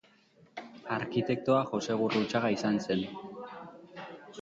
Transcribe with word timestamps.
Arkitektoa 0.95 1.61
Jose 1.73 1.99
Gurrutxaga 2.01 2.53
izan 2.59 2.83
zen. 2.89 3.07